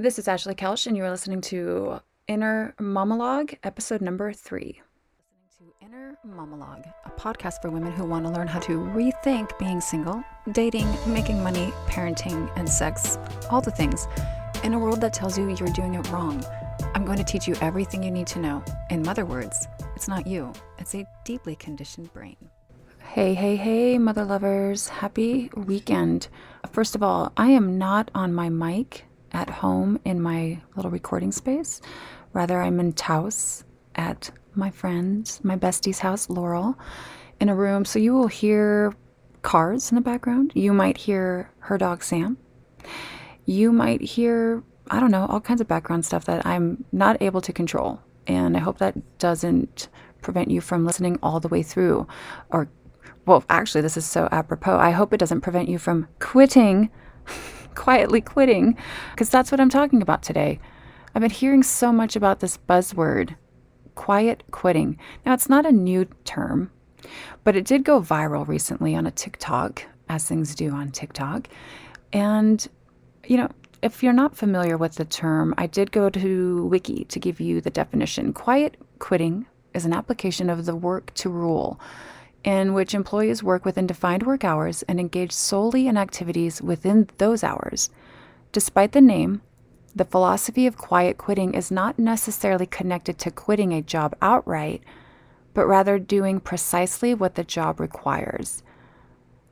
This 0.00 0.16
is 0.16 0.28
Ashley 0.28 0.54
Kelsch, 0.54 0.86
and 0.86 0.96
you 0.96 1.02
are 1.02 1.10
listening 1.10 1.40
to 1.40 1.98
Inner 2.28 2.72
Momologue, 2.78 3.58
episode 3.64 4.00
number 4.00 4.32
three. 4.32 4.80
Listening 5.44 5.72
to 5.80 5.84
Inner 5.84 6.16
Momologue, 6.24 6.88
a 7.04 7.10
podcast 7.10 7.60
for 7.60 7.70
women 7.70 7.90
who 7.90 8.04
want 8.04 8.24
to 8.24 8.30
learn 8.30 8.46
how 8.46 8.60
to 8.60 8.78
rethink 8.78 9.58
being 9.58 9.80
single, 9.80 10.22
dating, 10.52 10.86
making 11.08 11.42
money, 11.42 11.72
parenting, 11.88 12.48
and 12.54 12.68
sex 12.68 13.18
all 13.50 13.60
the 13.60 13.72
things 13.72 14.06
in 14.62 14.72
a 14.72 14.78
world 14.78 15.00
that 15.00 15.14
tells 15.14 15.36
you 15.36 15.48
you're 15.48 15.68
doing 15.70 15.94
it 15.94 16.08
wrong. 16.12 16.44
I'm 16.94 17.04
going 17.04 17.18
to 17.18 17.24
teach 17.24 17.48
you 17.48 17.56
everything 17.60 18.04
you 18.04 18.12
need 18.12 18.28
to 18.28 18.38
know. 18.38 18.62
In 18.90 19.02
mother 19.02 19.24
words, 19.24 19.66
it's 19.96 20.06
not 20.06 20.28
you, 20.28 20.52
it's 20.78 20.94
a 20.94 21.04
deeply 21.24 21.56
conditioned 21.56 22.12
brain. 22.12 22.36
Hey, 23.02 23.34
hey, 23.34 23.56
hey, 23.56 23.98
mother 23.98 24.24
lovers. 24.24 24.86
Happy 24.86 25.50
weekend. 25.56 26.28
First 26.70 26.94
of 26.94 27.02
all, 27.02 27.32
I 27.36 27.48
am 27.48 27.78
not 27.78 28.12
on 28.14 28.32
my 28.32 28.48
mic 28.48 29.07
at 29.38 29.48
home 29.48 30.00
in 30.04 30.20
my 30.20 30.60
little 30.74 30.90
recording 30.90 31.30
space. 31.30 31.80
Rather, 32.32 32.60
I'm 32.60 32.80
in 32.80 32.92
Taos 32.92 33.62
at 33.94 34.32
my 34.56 34.68
friend, 34.68 35.38
my 35.44 35.54
bestie's 35.54 36.00
house, 36.00 36.28
Laurel, 36.28 36.76
in 37.38 37.48
a 37.48 37.54
room. 37.54 37.84
So 37.84 38.00
you 38.00 38.14
will 38.14 38.26
hear 38.26 38.92
cars 39.42 39.92
in 39.92 39.94
the 39.94 40.00
background. 40.00 40.50
You 40.56 40.72
might 40.72 40.96
hear 40.96 41.52
her 41.60 41.78
dog, 41.78 42.02
Sam. 42.02 42.36
You 43.44 43.70
might 43.70 44.02
hear, 44.02 44.64
I 44.90 44.98
don't 44.98 45.12
know, 45.12 45.26
all 45.26 45.40
kinds 45.40 45.60
of 45.60 45.68
background 45.68 46.04
stuff 46.04 46.24
that 46.24 46.44
I'm 46.44 46.84
not 46.90 47.22
able 47.22 47.40
to 47.42 47.52
control. 47.52 48.00
And 48.26 48.56
I 48.56 48.60
hope 48.60 48.78
that 48.78 49.18
doesn't 49.18 49.88
prevent 50.20 50.50
you 50.50 50.60
from 50.60 50.84
listening 50.84 51.16
all 51.22 51.38
the 51.38 51.46
way 51.46 51.62
through. 51.62 52.08
Or, 52.50 52.68
well, 53.24 53.44
actually, 53.48 53.82
this 53.82 53.96
is 53.96 54.04
so 54.04 54.28
apropos. 54.32 54.78
I 54.78 54.90
hope 54.90 55.12
it 55.12 55.20
doesn't 55.20 55.42
prevent 55.42 55.68
you 55.68 55.78
from 55.78 56.08
quitting 56.18 56.90
quietly 57.74 58.20
quitting, 58.20 58.76
because 59.12 59.30
that's 59.30 59.50
what 59.50 59.60
I'm 59.60 59.70
talking 59.70 60.02
about 60.02 60.22
today. 60.22 60.58
I've 61.14 61.22
been 61.22 61.30
hearing 61.30 61.62
so 61.62 61.92
much 61.92 62.16
about 62.16 62.40
this 62.40 62.58
buzzword, 62.68 63.34
quiet 63.94 64.44
quitting. 64.50 64.98
Now, 65.24 65.34
it's 65.34 65.48
not 65.48 65.66
a 65.66 65.72
new 65.72 66.06
term, 66.24 66.70
but 67.44 67.56
it 67.56 67.64
did 67.64 67.84
go 67.84 68.00
viral 68.00 68.46
recently 68.46 68.94
on 68.94 69.06
a 69.06 69.10
TikTok, 69.10 69.84
as 70.08 70.24
things 70.24 70.54
do 70.54 70.70
on 70.70 70.90
TikTok. 70.90 71.48
And, 72.12 72.66
you 73.26 73.36
know, 73.36 73.48
if 73.82 74.02
you're 74.02 74.12
not 74.12 74.36
familiar 74.36 74.76
with 74.76 74.96
the 74.96 75.04
term, 75.04 75.54
I 75.56 75.66
did 75.66 75.92
go 75.92 76.10
to 76.10 76.66
Wiki 76.66 77.04
to 77.04 77.20
give 77.20 77.40
you 77.40 77.60
the 77.60 77.70
definition. 77.70 78.32
Quiet 78.32 78.76
quitting 78.98 79.46
is 79.74 79.84
an 79.84 79.92
application 79.92 80.50
of 80.50 80.66
the 80.66 80.74
work 80.74 81.12
to 81.14 81.28
rule 81.28 81.80
in 82.44 82.74
which 82.74 82.94
employees 82.94 83.42
work 83.42 83.64
within 83.64 83.86
defined 83.86 84.22
work 84.22 84.44
hours 84.44 84.82
and 84.82 85.00
engage 85.00 85.32
solely 85.32 85.88
in 85.88 85.96
activities 85.96 86.62
within 86.62 87.08
those 87.18 87.42
hours. 87.42 87.90
Despite 88.52 88.92
the 88.92 89.00
name, 89.00 89.42
the 89.94 90.04
philosophy 90.04 90.66
of 90.66 90.76
quiet 90.76 91.18
quitting 91.18 91.54
is 91.54 91.70
not 91.70 91.98
necessarily 91.98 92.66
connected 92.66 93.18
to 93.18 93.30
quitting 93.30 93.72
a 93.72 93.82
job 93.82 94.14
outright, 94.22 94.82
but 95.54 95.66
rather 95.66 95.98
doing 95.98 96.38
precisely 96.38 97.14
what 97.14 97.34
the 97.34 97.44
job 97.44 97.80
requires. 97.80 98.62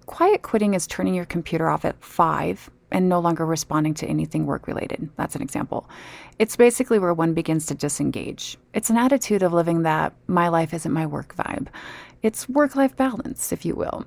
Quiet 0.06 0.42
quitting 0.42 0.74
is 0.74 0.86
turning 0.86 1.14
your 1.14 1.24
computer 1.24 1.68
off 1.68 1.84
at 1.84 2.02
5 2.02 2.70
and 2.92 3.08
no 3.08 3.18
longer 3.18 3.44
responding 3.44 3.94
to 3.94 4.06
anything 4.06 4.46
work 4.46 4.68
related. 4.68 5.10
That's 5.16 5.34
an 5.34 5.42
example. 5.42 5.90
It's 6.38 6.54
basically 6.54 7.00
where 7.00 7.12
one 7.12 7.34
begins 7.34 7.66
to 7.66 7.74
disengage. 7.74 8.56
It's 8.72 8.90
an 8.90 8.96
attitude 8.96 9.42
of 9.42 9.52
living 9.52 9.82
that 9.82 10.12
my 10.28 10.48
life 10.48 10.72
isn't 10.72 10.92
my 10.92 11.06
work 11.06 11.34
vibe. 11.34 11.66
It's 12.26 12.48
work 12.48 12.74
life 12.74 12.96
balance, 12.96 13.52
if 13.52 13.64
you 13.64 13.76
will. 13.76 14.04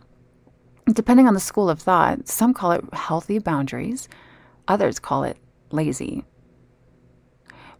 Depending 0.91 1.25
on 1.25 1.35
the 1.35 1.39
school 1.39 1.69
of 1.69 1.79
thought, 1.79 2.27
some 2.27 2.53
call 2.53 2.73
it 2.73 2.83
healthy 2.91 3.39
boundaries, 3.39 4.09
others 4.67 4.99
call 4.99 5.23
it 5.23 5.37
lazy. 5.71 6.25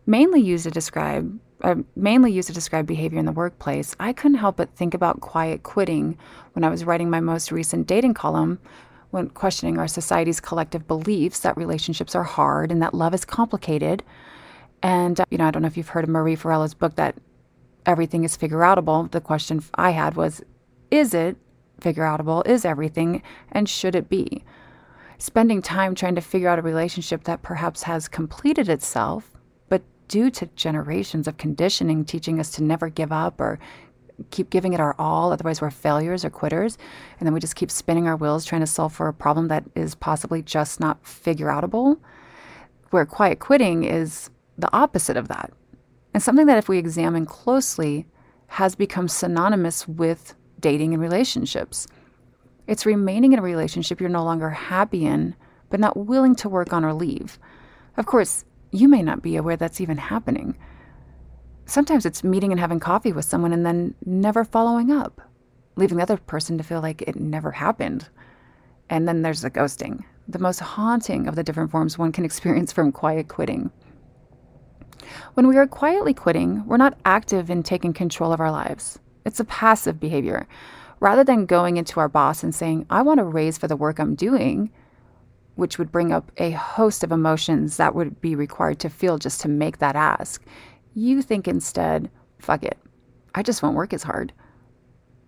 Mainly 0.06 0.40
used 0.40 0.64
to 0.64 0.72
describe 0.72 1.38
uh, 1.62 1.76
mainly 1.94 2.32
used 2.32 2.48
to 2.48 2.54
describe 2.54 2.88
behavior 2.88 3.20
in 3.20 3.26
the 3.26 3.34
workplace, 3.34 3.98
I 4.00 4.14
couldn't 4.14 4.38
help 4.38 4.56
but 4.56 4.74
think 4.78 4.94
about 4.94 5.20
quiet 5.20 5.64
quitting 5.64 6.18
when 6.54 6.64
I 6.64 6.70
was 6.70 6.86
writing 6.86 7.10
my 7.10 7.20
most 7.20 7.52
recent 7.52 7.86
dating 7.86 8.14
column 8.14 8.60
when 9.10 9.28
questioning 9.32 9.78
our 9.78 9.90
society's 9.90 10.40
collective 10.40 10.88
beliefs 10.88 11.42
that 11.42 11.58
relationships 11.58 12.16
are 12.16 12.24
hard 12.24 12.72
and 12.72 12.82
that 12.82 12.94
love 12.94 13.14
is 13.14 13.26
complicated. 13.26 14.04
And, 14.82 15.20
uh, 15.20 15.26
you 15.32 15.38
know, 15.38 15.48
I 15.48 15.52
don't 15.52 15.64
know 15.64 15.68
if 15.68 15.76
you've 15.76 15.90
heard 15.90 16.06
of 16.06 16.10
Marie 16.10 16.38
Forleo's 16.38 16.74
book 16.74 16.96
that 16.96 17.18
everything 17.86 18.24
is 18.24 18.36
figure 18.36 18.60
outable, 18.60 19.10
the 19.12 19.22
question 19.22 19.64
I 19.76 19.92
had 19.92 20.16
was 20.16 20.42
is 20.92 21.14
it 21.14 21.38
figure 21.80 22.04
outable? 22.04 22.46
Is 22.48 22.66
everything? 22.66 23.22
And 23.52 23.70
should 23.70 23.96
it 23.96 24.10
be? 24.10 24.44
Spending 25.18 25.62
time 25.62 25.96
trying 25.96 26.16
to 26.16 26.22
figure 26.22 26.50
out 26.50 26.60
a 26.60 26.64
relationship 26.64 27.26
that 27.26 27.42
perhaps 27.42 27.84
has 27.84 28.08
completed 28.08 28.70
itself, 28.70 29.32
but 29.68 29.82
due 30.08 30.32
to 30.32 30.46
generations 30.56 31.28
of 31.28 31.38
conditioning 31.38 32.06
teaching 32.06 32.40
us 32.40 32.52
to 32.52 32.64
never 32.64 32.90
give 32.90 33.12
up 33.12 33.40
or 33.40 33.60
keep 34.32 34.50
giving 34.50 34.74
it 34.74 34.80
our 34.80 34.96
all, 34.98 35.32
otherwise, 35.32 35.62
we're 35.62 35.72
failures 35.72 36.26
or 36.26 36.30
quitters. 36.30 36.78
And 37.20 37.28
then 37.28 37.34
we 37.34 37.40
just 37.40 37.56
keep 37.56 37.72
spinning 37.72 38.08
our 38.08 38.16
wheels 38.16 38.46
trying 38.46 38.62
to 38.62 38.68
solve 38.68 38.94
for 38.94 39.08
a 39.08 39.14
problem 39.14 39.48
that 39.50 39.64
is 39.76 39.96
possibly 39.96 40.42
just 40.42 40.80
not 40.80 41.06
figure 41.06 41.48
outable. 41.48 42.00
Where 42.92 43.06
quiet 43.06 43.40
quitting 43.40 43.84
is 43.84 44.30
the 44.58 44.74
opposite 44.74 45.16
of 45.16 45.28
that 45.28 45.52
and 46.14 46.24
something 46.24 46.48
that, 46.48 46.58
if 46.58 46.70
we 46.70 46.78
examine 46.78 47.26
closely, 47.26 48.08
has 48.48 48.76
become 48.76 49.08
synonymous 49.08 49.88
with 49.88 50.34
dating 50.60 50.94
and 50.94 51.02
relationships. 51.02 51.88
It's 52.68 52.86
remaining 52.86 53.34
in 53.34 53.40
a 53.40 53.44
relationship 53.44 54.00
you're 54.00 54.10
no 54.10 54.24
longer 54.24 54.50
happy 54.50 55.06
in, 55.06 55.36
but 55.70 55.80
not 55.80 55.98
willing 55.98 56.36
to 56.36 56.50
work 56.50 56.74
on 56.74 56.84
or 56.84 56.94
leave. 56.94 57.40
Of 57.98 58.06
course, 58.06 58.46
you 58.72 58.88
may 58.88 59.02
not 59.02 59.22
be 59.22 59.36
aware 59.36 59.58
that's 59.58 59.82
even 59.82 59.98
happening. 59.98 60.58
Sometimes 61.66 62.06
it's 62.06 62.24
meeting 62.24 62.52
and 62.52 62.60
having 62.60 62.80
coffee 62.80 63.14
with 63.14 63.26
someone 63.26 63.54
and 63.54 63.66
then 63.66 63.94
never 64.06 64.44
following 64.44 64.92
up, 64.92 65.22
leaving 65.76 65.98
the 65.98 66.04
other 66.04 66.18
person 66.18 66.58
to 66.58 66.64
feel 66.64 66.82
like 66.82 67.04
it 67.04 67.16
never 67.16 67.52
happened. 67.52 68.10
And 68.90 69.08
then 69.08 69.22
there's 69.22 69.42
the 69.42 69.52
ghosting, 69.52 70.04
the 70.28 70.40
most 70.40 70.60
haunting 70.60 71.28
of 71.28 71.36
the 71.36 71.44
different 71.44 71.70
forms 71.70 71.98
one 71.98 72.12
can 72.12 72.26
experience 72.26 72.72
from 72.72 72.92
quiet 72.92 73.28
quitting. 73.28 73.72
When 75.34 75.48
we 75.48 75.58
are 75.58 75.68
quietly 75.68 76.14
quitting, 76.14 76.66
we're 76.66 76.78
not 76.78 76.98
active 77.06 77.50
in 77.50 77.64
taking 77.64 77.94
control 77.94 78.32
of 78.32 78.40
our 78.40 78.52
lives. 78.52 79.00
It's 79.26 79.40
a 79.40 79.46
passive 79.46 80.00
behavior. 80.00 80.48
Rather 81.00 81.24
than 81.24 81.46
going 81.46 81.78
into 81.78 82.00
our 82.00 82.10
boss 82.10 82.44
and 82.44 82.54
saying, 82.54 82.86
I 82.90 83.02
want 83.02 83.20
a 83.20 83.24
raise 83.24 83.58
for 83.58 83.68
the 83.68 83.78
work 83.78 84.00
I'm 84.00 84.16
doing, 84.16 84.70
which 85.56 85.78
would 85.78 85.92
bring 85.92 86.12
up 86.12 86.32
a 86.38 86.52
host 86.52 87.04
of 87.04 87.12
emotions 87.12 87.78
that 87.78 87.96
would 87.96 88.20
be 88.22 88.36
required 88.36 88.80
to 88.80 88.90
feel 88.90 89.18
just 89.18 89.42
to 89.42 89.48
make 89.48 89.78
that 89.80 89.96
ask, 89.96 90.44
you 90.96 91.22
think 91.22 91.48
instead, 91.48 92.10
fuck 92.40 92.64
it, 92.64 92.78
I 93.36 93.44
just 93.44 93.62
won't 93.62 93.76
work 93.76 93.94
as 93.94 94.04
hard. 94.04 94.34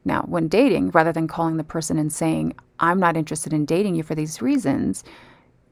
Now, 0.03 0.23
when 0.23 0.47
dating, 0.47 0.91
rather 0.91 1.11
than 1.11 1.27
calling 1.27 1.57
the 1.57 1.63
person 1.63 1.97
and 1.97 2.11
saying, 2.11 2.55
I'm 2.79 2.99
not 2.99 3.15
interested 3.15 3.53
in 3.53 3.65
dating 3.65 3.95
you 3.95 4.03
for 4.03 4.15
these 4.15 4.41
reasons, 4.41 5.03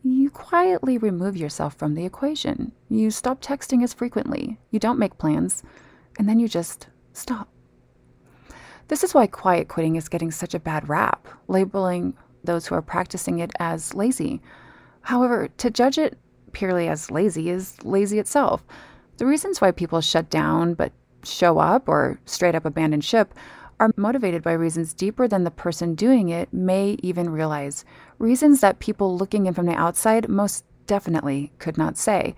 you 0.03 0.29
quietly 0.29 0.97
remove 0.97 1.35
yourself 1.35 1.75
from 1.75 1.95
the 1.95 2.05
equation. 2.05 2.71
You 2.89 3.11
stop 3.11 3.41
texting 3.41 3.83
as 3.83 3.93
frequently. 3.93 4.57
You 4.71 4.79
don't 4.79 4.99
make 4.99 5.17
plans. 5.17 5.63
And 6.17 6.27
then 6.27 6.39
you 6.39 6.47
just 6.47 6.87
stop. 7.13 7.49
This 8.87 9.03
is 9.03 9.13
why 9.13 9.27
quiet 9.27 9.67
quitting 9.67 9.95
is 9.95 10.09
getting 10.09 10.31
such 10.31 10.53
a 10.53 10.59
bad 10.59 10.89
rap, 10.89 11.27
labeling 11.47 12.15
those 12.43 12.65
who 12.65 12.75
are 12.75 12.81
practicing 12.81 13.39
it 13.39 13.51
as 13.59 13.93
lazy. 13.93 14.41
However, 15.01 15.49
to 15.57 15.69
judge 15.69 15.97
it 15.97 16.17
purely 16.53 16.87
as 16.87 17.11
lazy 17.11 17.49
is 17.49 17.81
lazy 17.83 18.19
itself. 18.19 18.63
The 19.17 19.25
reasons 19.25 19.61
why 19.61 19.71
people 19.71 20.01
shut 20.01 20.29
down 20.29 20.73
but 20.73 20.91
show 21.23 21.59
up 21.59 21.89
or 21.89 22.19
straight 22.25 22.55
up 22.55 22.66
abandon 22.66 23.01
ship 23.01 23.33
are 23.79 23.91
motivated 23.95 24.44
by 24.44 24.51
reasons 24.51 24.94
deeper 24.94 25.28
than 25.28 25.44
the 25.44 25.51
person 25.51 25.95
doing 25.95 26.29
it 26.29 26.51
may 26.53 26.97
even 27.01 27.29
realize, 27.29 27.85
reasons 28.17 28.62
that 28.62 28.79
people 28.79 29.17
looking 29.17 29.45
in 29.45 29.53
from 29.53 29.66
the 29.66 29.73
outside 29.73 30.28
most 30.28 30.66
definitely 30.85 31.51
could 31.59 31.78
not 31.78 31.97
say. 31.97 32.35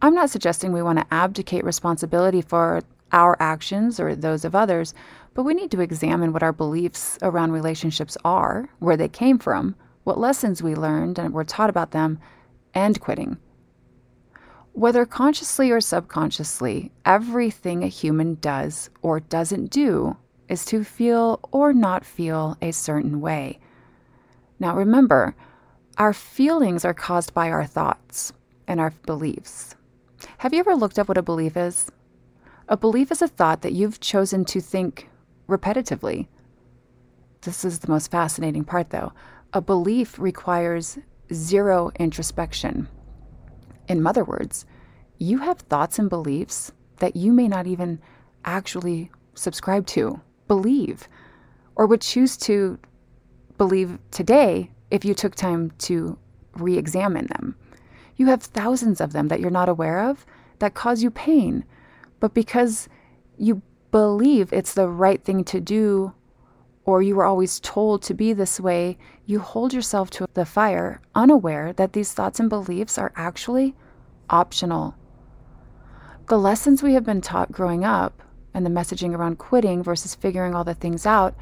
I'm 0.00 0.14
not 0.14 0.30
suggesting 0.30 0.72
we 0.72 0.82
want 0.82 0.98
to 0.98 1.14
abdicate 1.14 1.64
responsibility 1.64 2.40
for 2.40 2.82
our 3.12 3.36
actions 3.38 4.00
or 4.00 4.16
those 4.16 4.44
of 4.44 4.54
others, 4.54 4.94
but 5.34 5.42
we 5.42 5.54
need 5.54 5.70
to 5.72 5.80
examine 5.80 6.32
what 6.32 6.42
our 6.42 6.52
beliefs 6.52 7.18
around 7.22 7.52
relationships 7.52 8.16
are, 8.24 8.68
where 8.78 8.96
they 8.96 9.08
came 9.08 9.38
from, 9.38 9.74
what 10.04 10.18
lessons 10.18 10.62
we 10.62 10.74
learned 10.74 11.18
and 11.18 11.34
were 11.34 11.44
taught 11.44 11.70
about 11.70 11.90
them, 11.90 12.18
and 12.74 13.00
quitting. 13.00 13.36
Whether 14.72 15.04
consciously 15.04 15.70
or 15.70 15.82
subconsciously, 15.82 16.90
everything 17.04 17.84
a 17.84 17.88
human 17.88 18.36
does 18.36 18.88
or 19.02 19.20
doesn't 19.20 19.70
do 19.70 20.16
is 20.48 20.64
to 20.66 20.84
feel 20.84 21.40
or 21.50 21.72
not 21.72 22.04
feel 22.04 22.56
a 22.60 22.72
certain 22.72 23.20
way. 23.20 23.58
Now 24.58 24.76
remember, 24.76 25.34
our 25.98 26.12
feelings 26.12 26.84
are 26.84 26.94
caused 26.94 27.34
by 27.34 27.50
our 27.50 27.66
thoughts 27.66 28.32
and 28.66 28.80
our 28.80 28.92
beliefs. 29.06 29.74
Have 30.38 30.52
you 30.52 30.60
ever 30.60 30.74
looked 30.74 30.98
up 30.98 31.08
what 31.08 31.18
a 31.18 31.22
belief 31.22 31.56
is? 31.56 31.90
A 32.68 32.76
belief 32.76 33.10
is 33.10 33.22
a 33.22 33.28
thought 33.28 33.62
that 33.62 33.72
you've 33.72 34.00
chosen 34.00 34.44
to 34.46 34.60
think 34.60 35.08
repetitively. 35.48 36.28
This 37.42 37.64
is 37.64 37.80
the 37.80 37.90
most 37.90 38.10
fascinating 38.10 38.64
part, 38.64 38.90
though. 38.90 39.12
A 39.52 39.60
belief 39.60 40.18
requires 40.18 40.98
zero 41.32 41.90
introspection. 41.98 42.88
In 43.88 44.06
other 44.06 44.24
words, 44.24 44.64
you 45.18 45.38
have 45.38 45.58
thoughts 45.58 45.98
and 45.98 46.08
beliefs 46.08 46.72
that 46.98 47.16
you 47.16 47.32
may 47.32 47.48
not 47.48 47.66
even 47.66 48.00
actually 48.44 49.10
subscribe 49.34 49.86
to, 49.88 50.20
believe, 50.52 51.08
or 51.76 51.86
would 51.86 52.02
choose 52.02 52.36
to 52.36 52.78
believe 53.56 53.98
today 54.10 54.70
if 54.90 55.02
you 55.02 55.14
took 55.14 55.34
time 55.34 55.72
to 55.78 56.18
re 56.54 56.76
examine 56.76 57.26
them. 57.28 57.56
You 58.16 58.26
have 58.26 58.42
thousands 58.42 59.00
of 59.00 59.14
them 59.14 59.28
that 59.28 59.40
you're 59.40 59.58
not 59.60 59.70
aware 59.70 60.00
of 60.10 60.26
that 60.58 60.74
cause 60.74 61.02
you 61.02 61.10
pain, 61.10 61.64
but 62.20 62.34
because 62.34 62.86
you 63.38 63.62
believe 63.90 64.52
it's 64.52 64.74
the 64.74 64.88
right 64.88 65.24
thing 65.24 65.42
to 65.44 65.58
do 65.58 66.12
or 66.84 67.00
you 67.00 67.16
were 67.16 67.24
always 67.24 67.60
told 67.60 68.02
to 68.02 68.12
be 68.12 68.34
this 68.34 68.60
way, 68.60 68.98
you 69.24 69.38
hold 69.38 69.72
yourself 69.72 70.10
to 70.10 70.26
the 70.34 70.44
fire, 70.44 71.00
unaware 71.14 71.72
that 71.72 71.94
these 71.94 72.12
thoughts 72.12 72.40
and 72.40 72.50
beliefs 72.50 72.98
are 72.98 73.12
actually 73.16 73.74
optional. 74.28 74.94
The 76.28 76.38
lessons 76.38 76.82
we 76.82 76.92
have 76.92 77.04
been 77.04 77.22
taught 77.22 77.52
growing 77.52 77.84
up 77.84 78.22
and 78.54 78.64
the 78.66 78.70
messaging 78.70 79.14
around 79.14 79.38
quitting 79.38 79.82
versus 79.82 80.14
figuring 80.14 80.54
all 80.54 80.64
the 80.64 80.74
things 80.74 81.06
out 81.06 81.34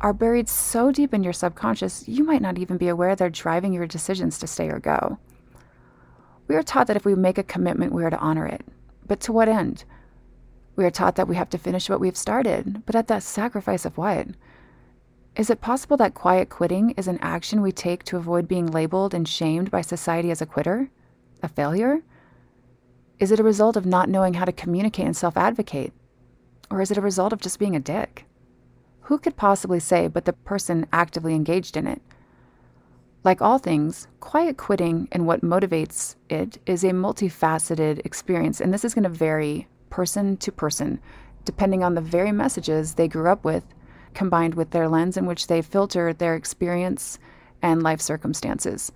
are 0.00 0.12
buried 0.12 0.48
so 0.48 0.92
deep 0.92 1.12
in 1.12 1.24
your 1.24 1.32
subconscious, 1.32 2.06
you 2.06 2.22
might 2.24 2.42
not 2.42 2.58
even 2.58 2.76
be 2.76 2.88
aware 2.88 3.16
they're 3.16 3.30
driving 3.30 3.72
your 3.72 3.86
decisions 3.86 4.38
to 4.38 4.46
stay 4.46 4.68
or 4.68 4.78
go. 4.78 5.18
We 6.46 6.56
are 6.56 6.62
taught 6.62 6.86
that 6.86 6.96
if 6.96 7.04
we 7.04 7.14
make 7.14 7.38
a 7.38 7.42
commitment, 7.42 7.92
we 7.92 8.04
are 8.04 8.10
to 8.10 8.18
honor 8.18 8.46
it. 8.46 8.64
But 9.06 9.20
to 9.20 9.32
what 9.32 9.48
end? 9.48 9.84
We 10.76 10.84
are 10.84 10.90
taught 10.90 11.16
that 11.16 11.26
we 11.26 11.36
have 11.36 11.50
to 11.50 11.58
finish 11.58 11.90
what 11.90 12.00
we've 12.00 12.16
started, 12.16 12.84
but 12.86 12.94
at 12.94 13.08
the 13.08 13.20
sacrifice 13.20 13.84
of 13.84 13.98
what? 13.98 14.28
Is 15.34 15.50
it 15.50 15.60
possible 15.60 15.96
that 15.96 16.14
quiet 16.14 16.48
quitting 16.48 16.90
is 16.90 17.08
an 17.08 17.18
action 17.20 17.60
we 17.60 17.72
take 17.72 18.04
to 18.04 18.16
avoid 18.16 18.48
being 18.48 18.66
labeled 18.66 19.14
and 19.14 19.26
shamed 19.28 19.70
by 19.70 19.80
society 19.80 20.30
as 20.30 20.40
a 20.40 20.46
quitter? 20.46 20.90
A 21.42 21.48
failure? 21.48 22.02
Is 23.18 23.32
it 23.32 23.40
a 23.40 23.44
result 23.44 23.76
of 23.76 23.86
not 23.86 24.08
knowing 24.08 24.34
how 24.34 24.44
to 24.44 24.52
communicate 24.52 25.06
and 25.06 25.16
self 25.16 25.36
advocate? 25.36 25.92
Or 26.70 26.80
is 26.80 26.90
it 26.90 26.98
a 26.98 27.02
result 27.02 27.32
of 27.32 27.40
just 27.40 27.58
being 27.58 27.76
a 27.76 27.80
dick? 27.80 28.24
Who 29.02 29.18
could 29.18 29.36
possibly 29.36 29.80
say 29.80 30.08
but 30.08 30.24
the 30.24 30.32
person 30.32 30.86
actively 30.92 31.34
engaged 31.34 31.76
in 31.76 31.86
it? 31.86 32.02
Like 33.24 33.42
all 33.42 33.58
things, 33.58 34.06
quiet 34.20 34.56
quitting 34.56 35.08
and 35.12 35.26
what 35.26 35.42
motivates 35.42 36.14
it 36.28 36.58
is 36.66 36.84
a 36.84 36.90
multifaceted 36.90 38.04
experience, 38.04 38.60
and 38.60 38.72
this 38.72 38.84
is 38.84 38.94
going 38.94 39.04
to 39.04 39.08
vary 39.08 39.66
person 39.90 40.36
to 40.38 40.52
person, 40.52 41.00
depending 41.44 41.82
on 41.82 41.94
the 41.94 42.00
very 42.00 42.32
messages 42.32 42.94
they 42.94 43.08
grew 43.08 43.28
up 43.28 43.44
with 43.44 43.64
combined 44.14 44.54
with 44.54 44.70
their 44.70 44.88
lens 44.88 45.16
in 45.16 45.26
which 45.26 45.46
they 45.46 45.62
filter 45.62 46.12
their 46.12 46.34
experience 46.34 47.18
and 47.62 47.82
life 47.82 48.00
circumstances. 48.00 48.92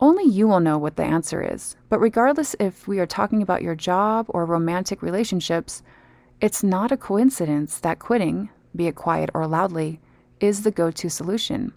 Only 0.00 0.24
you 0.24 0.46
will 0.46 0.60
know 0.60 0.78
what 0.78 0.96
the 0.96 1.04
answer 1.04 1.42
is, 1.42 1.76
but 1.88 1.98
regardless 1.98 2.54
if 2.60 2.86
we 2.86 3.00
are 3.00 3.06
talking 3.06 3.42
about 3.42 3.62
your 3.62 3.74
job 3.74 4.26
or 4.28 4.44
romantic 4.44 5.02
relationships, 5.02 5.82
it's 6.40 6.62
not 6.62 6.92
a 6.92 6.96
coincidence 6.96 7.78
that 7.80 7.98
quitting, 7.98 8.50
be 8.74 8.86
it 8.86 8.94
quiet 8.94 9.30
or 9.34 9.46
loudly, 9.46 10.00
is 10.40 10.62
the 10.62 10.70
go 10.70 10.90
to 10.90 11.08
solution. 11.08 11.72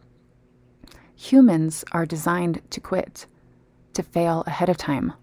Humans 1.15 1.83
are 1.91 2.05
designed 2.05 2.61
to 2.71 2.79
quit, 2.79 3.25
to 3.93 4.03
fail 4.03 4.43
ahead 4.47 4.69
of 4.69 4.77
time. 4.77 5.13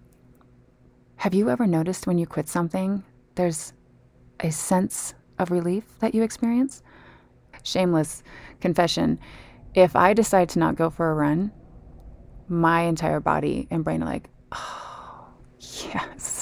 Have 1.17 1.35
you 1.35 1.51
ever 1.51 1.67
noticed 1.67 2.07
when 2.07 2.19
you 2.19 2.27
quit 2.27 2.49
something, 2.49 3.03
there's 3.35 3.73
a 4.41 4.51
sense 4.51 5.15
of 5.39 5.51
relief 5.51 5.85
that 6.01 6.15
you 6.15 6.23
experience? 6.23 6.83
Shameless 7.63 8.23
confession 8.61 9.19
if 9.75 9.95
I 9.95 10.13
decide 10.13 10.49
to 10.51 10.59
not 10.59 10.77
go 10.77 10.91
for 10.91 11.11
a 11.11 11.15
run, 11.15 11.53
my 12.49 12.83
entire 12.83 13.21
body 13.21 13.69
and 13.71 13.85
brain 13.85 14.03
are 14.03 14.07
like, 14.07 14.29
oh, 14.53 15.29
yes. 15.61 16.38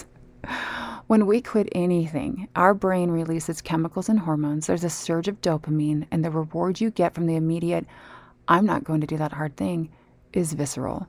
When 1.07 1.27
we 1.27 1.41
quit 1.41 1.69
anything, 1.73 2.49
our 2.57 2.75
brain 2.75 3.11
releases 3.11 3.61
chemicals 3.61 4.09
and 4.09 4.19
hormones. 4.19 4.67
There's 4.67 4.85
a 4.85 4.91
surge 4.91 5.29
of 5.29 5.41
dopamine, 5.41 6.07
and 6.11 6.25
the 6.25 6.31
reward 6.31 6.81
you 6.81 6.91
get 6.91 7.15
from 7.15 7.27
the 7.27 7.37
immediate, 7.37 7.87
I'm 8.49 8.67
not 8.67 8.85
going 8.85 9.01
to 9.03 9.07
do 9.07 9.17
that 9.17 9.33
hard 9.33 9.57
thing, 9.57 9.91
is 10.33 10.53
visceral. 10.53 11.07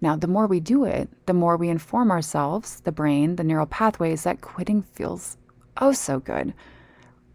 Now, 0.00 0.16
the 0.16 0.26
more 0.26 0.46
we 0.46 0.60
do 0.60 0.84
it, 0.84 1.10
the 1.26 1.34
more 1.34 1.56
we 1.56 1.68
inform 1.68 2.10
ourselves, 2.10 2.80
the 2.80 2.92
brain, 2.92 3.36
the 3.36 3.44
neural 3.44 3.66
pathways, 3.66 4.22
that 4.22 4.40
quitting 4.40 4.82
feels 4.82 5.36
oh 5.78 5.92
so 5.92 6.18
good 6.18 6.54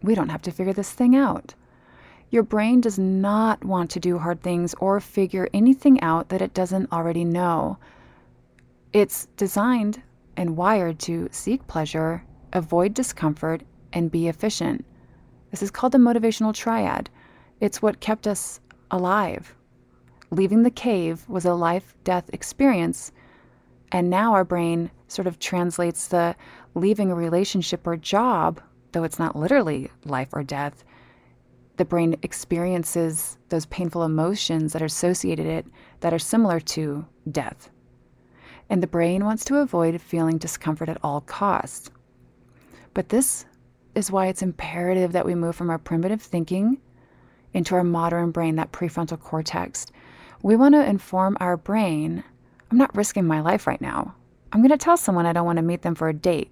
we 0.02 0.14
don't 0.14 0.30
have 0.30 0.42
to 0.42 0.50
figure 0.50 0.72
this 0.72 0.90
thing 0.90 1.14
out. 1.14 1.54
Your 2.30 2.42
brain 2.42 2.80
does 2.80 2.98
not 2.98 3.64
want 3.64 3.90
to 3.90 4.00
do 4.00 4.18
hard 4.18 4.42
things 4.42 4.74
or 4.80 5.00
figure 5.00 5.48
anything 5.52 6.00
out 6.00 6.30
that 6.30 6.42
it 6.42 6.54
doesn't 6.54 6.90
already 6.92 7.24
know. 7.24 7.78
It's 8.92 9.26
designed 9.36 10.02
and 10.36 10.56
wired 10.56 10.98
to 11.00 11.28
seek 11.30 11.66
pleasure, 11.66 12.24
avoid 12.52 12.94
discomfort, 12.94 13.62
and 13.92 14.10
be 14.10 14.28
efficient. 14.28 14.84
This 15.50 15.62
is 15.62 15.70
called 15.70 15.92
the 15.92 15.98
motivational 15.98 16.54
triad. 16.54 17.10
It's 17.60 17.82
what 17.82 18.00
kept 18.00 18.26
us 18.26 18.60
alive. 18.90 19.54
Leaving 20.30 20.62
the 20.62 20.70
cave 20.70 21.28
was 21.28 21.44
a 21.44 21.54
life 21.54 21.94
death 22.04 22.30
experience, 22.32 23.12
and 23.90 24.08
now 24.08 24.32
our 24.32 24.44
brain 24.44 24.90
sort 25.08 25.26
of 25.26 25.38
translates 25.38 26.08
the 26.08 26.34
leaving 26.74 27.10
a 27.10 27.14
relationship 27.14 27.86
or 27.86 27.96
job 27.96 28.60
though 28.92 29.04
it's 29.04 29.18
not 29.18 29.36
literally 29.36 29.90
life 30.04 30.28
or 30.32 30.42
death, 30.42 30.84
the 31.76 31.84
brain 31.84 32.16
experiences 32.22 33.38
those 33.48 33.66
painful 33.66 34.04
emotions 34.04 34.72
that 34.72 34.82
are 34.82 34.86
associated 34.86 35.46
it 35.46 35.66
that 36.00 36.12
are 36.12 36.18
similar 36.18 36.60
to 36.60 37.04
death. 37.30 37.70
And 38.72 38.82
the 38.82 38.86
brain 38.86 39.26
wants 39.26 39.44
to 39.44 39.58
avoid 39.58 40.00
feeling 40.00 40.38
discomfort 40.38 40.88
at 40.88 40.96
all 41.04 41.20
costs. 41.20 41.90
But 42.94 43.10
this 43.10 43.44
is 43.94 44.10
why 44.10 44.28
it's 44.28 44.40
imperative 44.40 45.12
that 45.12 45.26
we 45.26 45.34
move 45.34 45.54
from 45.54 45.68
our 45.68 45.76
primitive 45.76 46.22
thinking 46.22 46.80
into 47.52 47.74
our 47.74 47.84
modern 47.84 48.30
brain, 48.30 48.56
that 48.56 48.72
prefrontal 48.72 49.20
cortex. 49.20 49.84
We 50.42 50.56
want 50.56 50.74
to 50.74 50.86
inform 50.86 51.36
our 51.38 51.58
brain 51.58 52.24
I'm 52.70 52.78
not 52.78 52.96
risking 52.96 53.26
my 53.26 53.42
life 53.42 53.66
right 53.66 53.82
now. 53.82 54.14
I'm 54.50 54.60
going 54.60 54.70
to 54.70 54.78
tell 54.78 54.96
someone 54.96 55.26
I 55.26 55.34
don't 55.34 55.44
want 55.44 55.58
to 55.58 55.62
meet 55.62 55.82
them 55.82 55.94
for 55.94 56.08
a 56.08 56.14
date. 56.14 56.50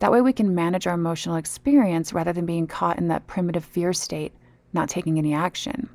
That 0.00 0.12
way, 0.12 0.20
we 0.20 0.34
can 0.34 0.54
manage 0.54 0.86
our 0.86 0.92
emotional 0.92 1.36
experience 1.36 2.12
rather 2.12 2.34
than 2.34 2.44
being 2.44 2.66
caught 2.66 2.98
in 2.98 3.08
that 3.08 3.26
primitive 3.26 3.64
fear 3.64 3.94
state, 3.94 4.34
not 4.74 4.90
taking 4.90 5.16
any 5.16 5.32
action. 5.32 5.88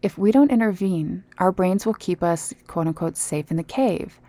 If 0.00 0.16
we 0.16 0.30
don't 0.30 0.52
intervene, 0.52 1.24
our 1.38 1.50
brains 1.50 1.84
will 1.84 1.94
keep 1.94 2.22
us, 2.22 2.54
quote 2.68 2.86
unquote, 2.86 3.16
safe 3.16 3.50
in 3.50 3.56
the 3.56 3.64
cave. 3.64 4.20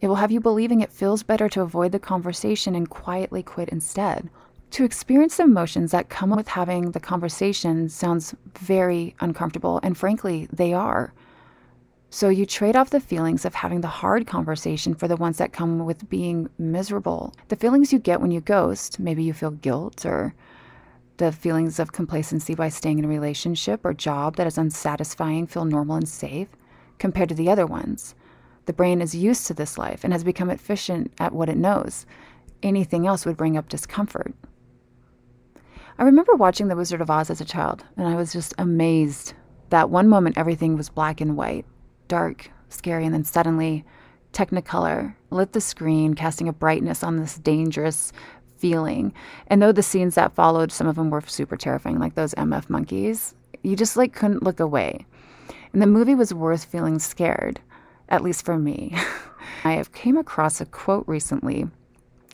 It 0.00 0.06
will 0.06 0.16
have 0.16 0.30
you 0.30 0.38
believing 0.40 0.80
it 0.80 0.92
feels 0.92 1.24
better 1.24 1.48
to 1.48 1.62
avoid 1.62 1.90
the 1.90 1.98
conversation 1.98 2.76
and 2.76 2.88
quietly 2.88 3.42
quit 3.42 3.68
instead. 3.70 4.30
To 4.72 4.84
experience 4.84 5.38
the 5.38 5.44
emotions 5.44 5.90
that 5.90 6.08
come 6.08 6.30
with 6.30 6.48
having 6.48 6.92
the 6.92 7.00
conversation 7.00 7.88
sounds 7.88 8.34
very 8.58 9.16
uncomfortable, 9.20 9.80
and 9.82 9.96
frankly, 9.96 10.48
they 10.52 10.72
are. 10.72 11.12
So 12.10 12.28
you 12.28 12.46
trade 12.46 12.76
off 12.76 12.90
the 12.90 13.00
feelings 13.00 13.44
of 13.44 13.54
having 13.54 13.80
the 13.80 13.88
hard 13.88 14.26
conversation 14.26 14.94
for 14.94 15.08
the 15.08 15.16
ones 15.16 15.38
that 15.38 15.52
come 15.52 15.84
with 15.84 16.08
being 16.08 16.48
miserable. 16.58 17.34
The 17.48 17.56
feelings 17.56 17.92
you 17.92 17.98
get 17.98 18.20
when 18.20 18.30
you 18.30 18.40
ghost, 18.40 19.00
maybe 19.00 19.24
you 19.24 19.32
feel 19.32 19.50
guilt 19.50 20.06
or 20.06 20.34
the 21.18 21.32
feelings 21.32 21.78
of 21.78 21.92
complacency 21.92 22.54
by 22.54 22.68
staying 22.68 22.98
in 22.98 23.04
a 23.04 23.08
relationship 23.08 23.84
or 23.84 23.94
job 23.94 24.36
that 24.36 24.46
is 24.46 24.58
unsatisfying 24.58 25.46
feel 25.46 25.64
normal 25.64 25.96
and 25.96 26.08
safe 26.08 26.48
compared 26.98 27.28
to 27.28 27.34
the 27.34 27.48
other 27.48 27.66
ones. 27.66 28.14
The 28.66 28.72
brain 28.72 29.00
is 29.00 29.14
used 29.14 29.46
to 29.46 29.54
this 29.54 29.78
life 29.78 30.04
and 30.04 30.12
has 30.12 30.24
become 30.24 30.50
efficient 30.50 31.12
at 31.18 31.32
what 31.32 31.48
it 31.48 31.56
knows. 31.56 32.04
Anything 32.62 33.06
else 33.06 33.24
would 33.24 33.36
bring 33.36 33.56
up 33.56 33.68
discomfort. 33.68 34.34
I 35.98 36.02
remember 36.04 36.34
watching 36.34 36.68
The 36.68 36.76
Wizard 36.76 37.00
of 37.00 37.10
Oz 37.10 37.30
as 37.30 37.40
a 37.40 37.44
child, 37.44 37.84
and 37.96 38.06
I 38.06 38.16
was 38.16 38.32
just 38.32 38.54
amazed 38.58 39.32
that 39.70 39.88
one 39.88 40.08
moment 40.08 40.36
everything 40.36 40.76
was 40.76 40.88
black 40.90 41.20
and 41.20 41.36
white 41.36 41.64
dark, 42.08 42.50
scary, 42.68 43.04
and 43.04 43.14
then 43.14 43.24
suddenly 43.24 43.84
Technicolor 44.32 45.14
lit 45.30 45.54
the 45.54 45.62
screen, 45.62 46.12
casting 46.12 46.46
a 46.46 46.52
brightness 46.52 47.02
on 47.02 47.16
this 47.16 47.38
dangerous 47.38 48.12
feeling. 48.58 49.12
And 49.46 49.60
though 49.62 49.72
the 49.72 49.82
scenes 49.82 50.14
that 50.14 50.34
followed, 50.34 50.72
some 50.72 50.86
of 50.86 50.96
them 50.96 51.10
were 51.10 51.22
super 51.26 51.56
terrifying, 51.56 51.98
like 51.98 52.14
those 52.14 52.34
MF 52.34 52.68
monkeys, 52.68 53.34
you 53.62 53.76
just 53.76 53.96
like 53.96 54.12
couldn't 54.12 54.42
look 54.42 54.60
away. 54.60 55.06
And 55.72 55.82
the 55.82 55.86
movie 55.86 56.14
was 56.14 56.32
worth 56.32 56.64
feeling 56.64 56.98
scared, 56.98 57.60
at 58.08 58.22
least 58.22 58.44
for 58.44 58.58
me. 58.58 58.96
I 59.64 59.72
have 59.72 59.92
came 59.92 60.16
across 60.16 60.60
a 60.60 60.66
quote 60.66 61.04
recently. 61.06 61.66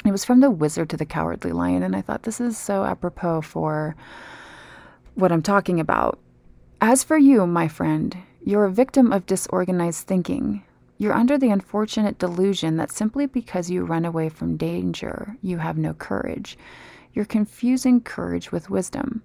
It 0.05 0.11
was 0.11 0.25
from 0.25 0.41
The 0.41 0.51
Wizard 0.51 0.91
to 0.91 0.97
the 0.97 1.07
Cowardly 1.07 1.53
Lion, 1.53 1.83
and 1.83 1.95
I 1.95 2.01
thought 2.01 2.25
this 2.25 2.41
is 2.41 2.59
so 2.59 2.85
apropos 2.85 3.43
for 3.43 3.95
what 5.15 5.31
I'm 5.31 5.43
talking 5.43 5.79
about. 5.79 6.19
As 6.81 7.05
for 7.05 7.17
you, 7.17 7.47
my 7.47 7.69
friend, 7.69 8.17
you're 8.45 8.65
a 8.65 8.73
victim 8.73 9.13
of 9.13 9.27
disorganized 9.27 10.07
thinking. 10.07 10.65
You're 11.03 11.15
under 11.15 11.37
the 11.37 11.51
unfortunate 11.51 12.21
delusion 12.21 12.77
that 12.77 12.93
simply 12.93 13.27
because 13.27 13.69
you 13.69 13.85
run 13.85 14.05
away 14.05 14.29
from 14.29 14.57
danger, 14.57 15.37
you 15.43 15.59
have 15.59 15.77
no 15.77 15.95
courage. 15.95 16.57
You're 17.13 17.25
confusing 17.25 18.01
courage 18.01 18.53
with 18.53 18.71
wisdom. 18.71 19.25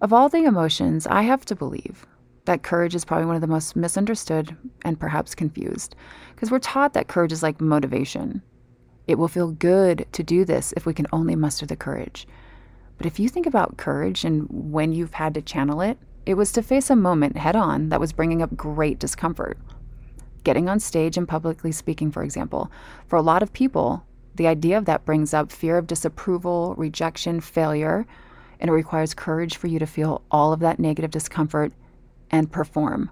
Of 0.00 0.12
all 0.12 0.28
the 0.28 0.44
emotions, 0.44 1.08
I 1.08 1.22
have 1.22 1.44
to 1.46 1.56
believe 1.56 2.06
that 2.44 2.62
courage 2.62 2.94
is 2.94 3.04
probably 3.04 3.26
one 3.26 3.34
of 3.34 3.40
the 3.40 3.48
most 3.48 3.74
misunderstood 3.74 4.56
and 4.84 5.00
perhaps 5.00 5.34
confused 5.34 5.96
because 6.36 6.52
we're 6.52 6.60
taught 6.60 6.94
that 6.94 7.08
courage 7.08 7.32
is 7.32 7.42
like 7.42 7.60
motivation. 7.60 8.40
It 9.08 9.18
will 9.18 9.26
feel 9.26 9.50
good 9.50 10.06
to 10.12 10.22
do 10.22 10.44
this 10.44 10.72
if 10.76 10.86
we 10.86 10.94
can 10.94 11.08
only 11.12 11.34
muster 11.34 11.66
the 11.66 11.74
courage. 11.74 12.28
But 12.96 13.06
if 13.06 13.18
you 13.18 13.28
think 13.28 13.46
about 13.46 13.76
courage 13.76 14.24
and 14.24 14.46
when 14.48 14.92
you've 14.92 15.14
had 15.14 15.34
to 15.34 15.42
channel 15.42 15.80
it, 15.80 15.98
it 16.26 16.34
was 16.34 16.52
to 16.52 16.62
face 16.62 16.90
a 16.90 16.94
moment 16.94 17.36
head 17.36 17.56
on 17.56 17.88
that 17.88 17.98
was 17.98 18.12
bringing 18.12 18.40
up 18.40 18.56
great 18.56 19.00
discomfort. 19.00 19.58
Getting 20.48 20.70
on 20.70 20.80
stage 20.80 21.18
and 21.18 21.28
publicly 21.28 21.72
speaking, 21.72 22.10
for 22.10 22.22
example. 22.22 22.72
For 23.06 23.16
a 23.16 23.20
lot 23.20 23.42
of 23.42 23.52
people, 23.52 24.06
the 24.34 24.46
idea 24.46 24.78
of 24.78 24.86
that 24.86 25.04
brings 25.04 25.34
up 25.34 25.52
fear 25.52 25.76
of 25.76 25.86
disapproval, 25.86 26.74
rejection, 26.78 27.42
failure, 27.42 28.06
and 28.58 28.70
it 28.70 28.72
requires 28.72 29.12
courage 29.12 29.58
for 29.58 29.66
you 29.66 29.78
to 29.78 29.84
feel 29.84 30.22
all 30.30 30.54
of 30.54 30.60
that 30.60 30.78
negative 30.78 31.10
discomfort 31.10 31.74
and 32.30 32.50
perform. 32.50 33.10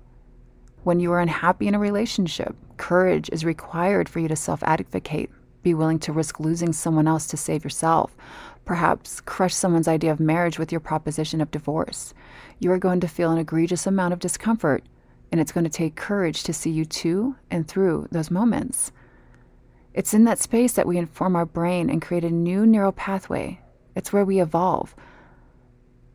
When 0.83 0.99
you 0.99 1.13
are 1.13 1.21
unhappy 1.21 1.69
in 1.69 1.75
a 1.75 1.79
relationship, 1.79 2.57
courage 2.79 3.29
is 3.31 3.45
required 3.45 4.09
for 4.09 4.19
you 4.19 4.29
to 4.29 4.35
self 4.35 4.63
advocate, 4.63 5.31
be 5.63 5.75
willing 5.75 5.99
to 5.99 6.15
risk 6.15 6.41
losing 6.41 6.73
someone 6.73 7.07
else 7.07 7.27
to 7.27 7.37
save 7.37 7.65
yourself, 7.65 8.17
perhaps 8.65 9.21
crush 9.21 9.55
someone's 9.55 9.89
idea 9.89 10.11
of 10.11 10.21
marriage 10.21 10.59
with 10.59 10.73
your 10.73 10.81
proposition 10.81 11.43
of 11.43 11.51
divorce. 11.51 12.15
You 12.61 12.73
are 12.73 12.79
going 12.79 13.01
to 13.01 13.09
feel 13.09 13.31
an 13.31 13.37
egregious 13.37 13.87
amount 13.87 14.15
of 14.15 14.21
discomfort, 14.21 14.85
and 15.31 15.41
it's 15.41 15.53
going 15.53 15.65
to 15.65 15.71
take 15.71 15.97
courage 15.97 16.43
to 16.45 16.53
see 16.53 16.71
you 16.71 16.85
to 16.85 17.37
and 17.51 17.67
through 17.67 18.09
those 18.11 18.31
moments. 18.31 18.93
It's 19.95 20.15
in 20.15 20.25
that 20.25 20.39
space 20.39 20.75
that 20.75 20.87
we 20.87 20.99
inform 20.99 21.37
our 21.37 21.47
brain 21.47 21.89
and 21.89 22.03
create 22.03 22.25
a 22.25 22.31
new 22.31 22.67
neural 22.67 22.93
pathway. 22.93 23.61
It's 23.95 24.13
where 24.13 24.25
we 24.25 24.41
evolve. 24.41 24.95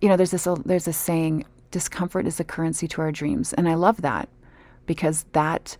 You 0.01 0.09
know, 0.09 0.17
there's 0.17 0.31
this 0.31 0.47
there's 0.65 0.87
a 0.87 0.93
saying, 0.93 1.45
discomfort 1.71 2.27
is 2.27 2.37
the 2.37 2.43
currency 2.43 2.87
to 2.89 3.01
our 3.01 3.11
dreams. 3.11 3.53
And 3.53 3.67
I 3.67 3.73
love 3.73 4.01
that 4.01 4.29
because 4.85 5.25
that 5.31 5.77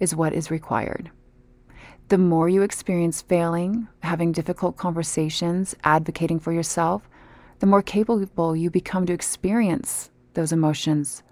is 0.00 0.16
what 0.16 0.32
is 0.32 0.50
required. 0.50 1.10
The 2.08 2.18
more 2.18 2.48
you 2.48 2.62
experience 2.62 3.22
failing, 3.22 3.88
having 4.02 4.32
difficult 4.32 4.76
conversations, 4.76 5.74
advocating 5.84 6.40
for 6.40 6.52
yourself, 6.52 7.08
the 7.60 7.66
more 7.66 7.82
capable 7.82 8.56
you 8.56 8.70
become 8.70 9.06
to 9.06 9.12
experience 9.12 10.10
those 10.34 10.52
emotions. 10.52 11.22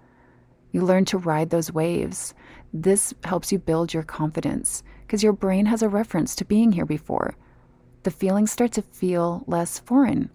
You 0.71 0.83
learn 0.83 1.05
to 1.05 1.17
ride 1.17 1.49
those 1.49 1.71
waves. 1.71 2.33
This 2.73 3.13
helps 3.23 3.51
you 3.51 3.59
build 3.59 3.93
your 3.93 4.03
confidence 4.03 4.83
because 5.01 5.23
your 5.23 5.33
brain 5.33 5.65
has 5.65 5.81
a 5.81 5.89
reference 5.89 6.35
to 6.35 6.45
being 6.45 6.71
here 6.71 6.85
before. 6.85 7.35
The 8.03 8.11
feelings 8.11 8.51
start 8.51 8.71
to 8.73 8.81
feel 8.81 9.43
less 9.47 9.79
foreign. 9.79 10.29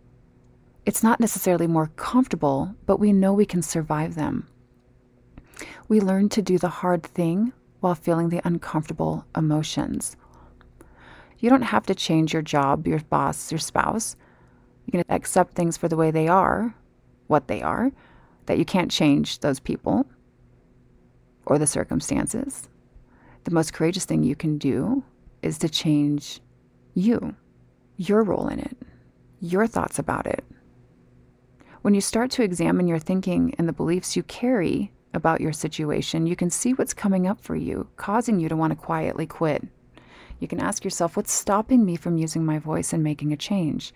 It's 0.84 1.02
not 1.02 1.18
necessarily 1.18 1.66
more 1.66 1.90
comfortable, 1.96 2.74
but 2.84 3.00
we 3.00 3.12
know 3.12 3.32
we 3.32 3.46
can 3.46 3.62
survive 3.62 4.14
them. 4.14 4.46
We 5.88 6.00
learn 6.00 6.28
to 6.30 6.42
do 6.42 6.58
the 6.58 6.68
hard 6.68 7.02
thing 7.02 7.52
while 7.80 7.94
feeling 7.94 8.28
the 8.28 8.46
uncomfortable 8.46 9.24
emotions. 9.34 10.16
You 11.38 11.50
don't 11.50 11.62
have 11.62 11.86
to 11.86 11.94
change 11.94 12.32
your 12.32 12.42
job, 12.42 12.86
your 12.86 13.00
boss, 13.00 13.50
your 13.50 13.58
spouse. 13.58 14.16
You 14.84 14.92
can 14.92 15.04
accept 15.08 15.54
things 15.54 15.76
for 15.76 15.88
the 15.88 15.96
way 15.96 16.10
they 16.10 16.28
are, 16.28 16.74
what 17.26 17.48
they 17.48 17.62
are, 17.62 17.90
that 18.44 18.58
you 18.58 18.64
can't 18.64 18.90
change 18.90 19.40
those 19.40 19.58
people 19.58 20.06
or 21.46 21.58
the 21.58 21.66
circumstances. 21.66 22.68
The 23.44 23.52
most 23.52 23.72
courageous 23.72 24.04
thing 24.04 24.22
you 24.22 24.34
can 24.34 24.58
do 24.58 25.04
is 25.42 25.58
to 25.58 25.68
change 25.68 26.40
you, 26.94 27.36
your 27.96 28.22
role 28.24 28.48
in 28.48 28.58
it, 28.58 28.76
your 29.40 29.66
thoughts 29.66 29.98
about 29.98 30.26
it. 30.26 30.44
When 31.82 31.94
you 31.94 32.00
start 32.00 32.32
to 32.32 32.42
examine 32.42 32.88
your 32.88 32.98
thinking 32.98 33.54
and 33.58 33.68
the 33.68 33.72
beliefs 33.72 34.16
you 34.16 34.24
carry 34.24 34.92
about 35.14 35.40
your 35.40 35.52
situation, 35.52 36.26
you 36.26 36.34
can 36.34 36.50
see 36.50 36.74
what's 36.74 36.92
coming 36.92 37.26
up 37.26 37.40
for 37.40 37.54
you, 37.54 37.88
causing 37.96 38.40
you 38.40 38.48
to 38.48 38.56
want 38.56 38.72
to 38.72 38.76
quietly 38.76 39.26
quit. 39.26 39.62
You 40.40 40.48
can 40.48 40.60
ask 40.60 40.84
yourself, 40.84 41.16
what's 41.16 41.32
stopping 41.32 41.84
me 41.84 41.96
from 41.96 42.18
using 42.18 42.44
my 42.44 42.58
voice 42.58 42.92
and 42.92 43.04
making 43.04 43.32
a 43.32 43.36
change? 43.36 43.94